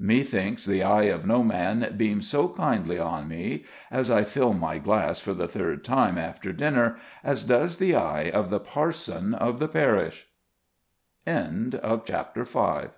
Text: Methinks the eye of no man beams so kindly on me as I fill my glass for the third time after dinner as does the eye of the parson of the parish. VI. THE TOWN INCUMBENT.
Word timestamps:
Methinks 0.00 0.66
the 0.66 0.82
eye 0.82 1.04
of 1.04 1.24
no 1.28 1.44
man 1.44 1.94
beams 1.96 2.26
so 2.26 2.48
kindly 2.48 2.98
on 2.98 3.28
me 3.28 3.64
as 3.88 4.10
I 4.10 4.24
fill 4.24 4.52
my 4.52 4.78
glass 4.78 5.20
for 5.20 5.32
the 5.32 5.46
third 5.46 5.84
time 5.84 6.18
after 6.18 6.52
dinner 6.52 6.96
as 7.22 7.44
does 7.44 7.76
the 7.76 7.94
eye 7.94 8.28
of 8.28 8.50
the 8.50 8.58
parson 8.58 9.32
of 9.32 9.60
the 9.60 9.68
parish. 9.68 10.26
VI. 11.24 11.50
THE 11.70 11.78
TOWN 11.78 12.00
INCUMBENT. 12.04 12.90